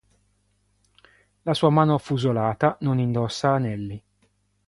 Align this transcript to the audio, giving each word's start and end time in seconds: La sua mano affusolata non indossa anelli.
La 1.43 1.53
sua 1.53 1.69
mano 1.69 1.93
affusolata 1.93 2.75
non 2.79 2.97
indossa 2.97 3.51
anelli. 3.51 4.03